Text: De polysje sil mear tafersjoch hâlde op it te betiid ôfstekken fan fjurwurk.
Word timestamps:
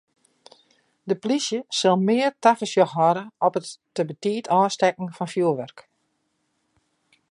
De 1.09 1.15
polysje 1.21 1.59
sil 1.77 1.97
mear 2.07 2.33
tafersjoch 2.43 2.95
hâlde 2.97 3.23
op 3.47 3.53
it 3.59 3.67
te 3.95 4.01
betiid 4.09 4.45
ôfstekken 4.57 5.15
fan 5.17 5.31
fjurwurk. 5.33 5.77